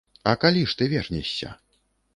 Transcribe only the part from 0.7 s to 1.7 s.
ж ты вернешся?